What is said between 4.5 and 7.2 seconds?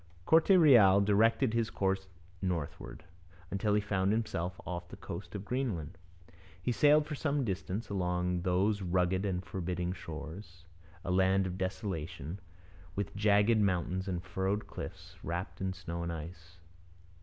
off the coast of Greenland. He sailed for